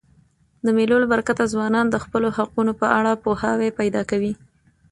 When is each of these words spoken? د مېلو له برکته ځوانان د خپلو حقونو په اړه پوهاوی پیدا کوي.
د 0.65 0.67
مېلو 0.77 0.95
له 1.03 1.07
برکته 1.13 1.43
ځوانان 1.53 1.85
د 1.89 1.95
خپلو 2.03 2.27
حقونو 2.37 2.71
په 2.81 2.87
اړه 2.97 3.11
پوهاوی 3.23 3.69
پیدا 3.79 4.01
کوي. 4.11 4.33